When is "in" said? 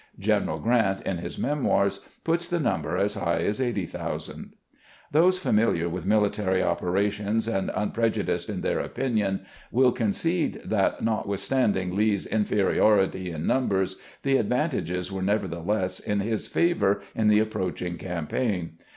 1.01-1.17, 8.49-8.61, 13.29-13.45, 15.99-16.19, 17.13-17.27